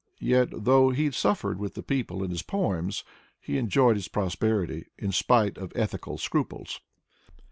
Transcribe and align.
Yet 0.19 0.49
though 0.51 0.89
he 0.89 1.11
suffered 1.11 1.59
with 1.59 1.75
the 1.75 1.83
people 1.83 2.23
in 2.23 2.31
his 2.31 2.41
poems, 2.41 3.03
he 3.39 3.59
enjoyed 3.59 3.95
his 3.95 4.07
prosperity, 4.07 4.87
in 4.97 5.11
spite 5.11 5.59
of 5.59 5.71
ethical 5.75 6.17
scruples. 6.17 6.81